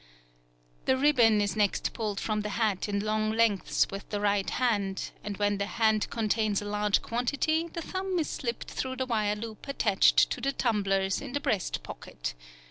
[0.85, 5.11] The ribbon is next pulled from the hat in long lengths with the right hand,
[5.23, 9.35] and when the hand contains a large quantity, the thumb is slipped through the wire
[9.35, 12.33] loop attached to the tumblers in the breast pocket.